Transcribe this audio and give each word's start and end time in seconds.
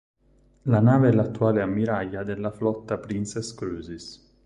La 0.63 0.79
nave 0.79 1.09
è 1.09 1.11
l'attuale 1.11 1.61
ammiraglia 1.61 2.23
della 2.23 2.49
flotta 2.49 2.97
Princess 2.97 3.53
Cruises. 3.53 4.35